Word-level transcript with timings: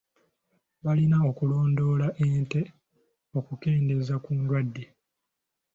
Balina 0.83 1.17
okulondoola 1.29 2.07
ente 2.27 2.61
okukendeeza 3.37 4.15
ku 4.23 4.31
ndwadde. 4.39 4.83